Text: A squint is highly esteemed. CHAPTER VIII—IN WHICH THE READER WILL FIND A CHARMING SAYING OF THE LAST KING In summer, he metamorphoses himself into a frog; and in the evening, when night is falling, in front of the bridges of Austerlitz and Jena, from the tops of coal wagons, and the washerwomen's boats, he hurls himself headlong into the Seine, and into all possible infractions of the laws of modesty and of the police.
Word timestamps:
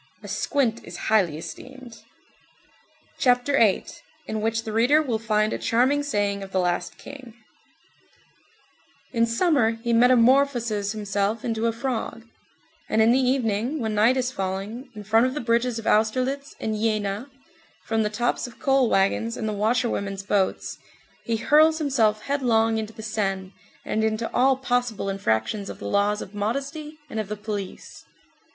A 0.23 0.27
squint 0.27 0.83
is 0.83 0.97
highly 1.13 1.37
esteemed. 1.37 1.93
CHAPTER 3.19 3.55
VIII—IN 3.59 4.41
WHICH 4.41 4.63
THE 4.63 4.71
READER 4.73 4.99
WILL 4.99 5.19
FIND 5.19 5.53
A 5.53 5.59
CHARMING 5.59 6.01
SAYING 6.01 6.41
OF 6.41 6.51
THE 6.51 6.59
LAST 6.59 6.97
KING 6.97 7.35
In 9.11 9.27
summer, 9.27 9.77
he 9.83 9.93
metamorphoses 9.93 10.93
himself 10.93 11.45
into 11.45 11.67
a 11.67 11.71
frog; 11.71 12.23
and 12.89 12.99
in 12.99 13.11
the 13.11 13.19
evening, 13.19 13.79
when 13.79 13.93
night 13.93 14.17
is 14.17 14.31
falling, 14.31 14.89
in 14.95 15.03
front 15.03 15.27
of 15.27 15.35
the 15.35 15.39
bridges 15.39 15.77
of 15.77 15.85
Austerlitz 15.85 16.55
and 16.59 16.73
Jena, 16.81 17.29
from 17.85 18.01
the 18.01 18.09
tops 18.09 18.47
of 18.47 18.57
coal 18.57 18.89
wagons, 18.89 19.37
and 19.37 19.47
the 19.47 19.53
washerwomen's 19.53 20.23
boats, 20.23 20.79
he 21.25 21.37
hurls 21.37 21.77
himself 21.77 22.23
headlong 22.23 22.79
into 22.79 22.91
the 22.91 23.03
Seine, 23.03 23.53
and 23.85 24.03
into 24.03 24.33
all 24.33 24.57
possible 24.57 25.09
infractions 25.09 25.69
of 25.69 25.77
the 25.77 25.87
laws 25.87 26.23
of 26.23 26.33
modesty 26.33 26.97
and 27.07 27.19
of 27.19 27.27
the 27.27 27.37
police. 27.37 28.03